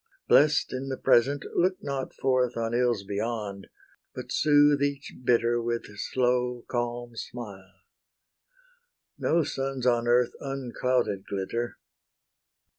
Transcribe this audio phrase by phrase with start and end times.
[0.27, 3.67] Blest in the present, look not forth On ills beyond,
[4.15, 7.81] but soothe each bitter With slow, calm smile.
[9.19, 11.77] No suns on earth Unclouded glitter.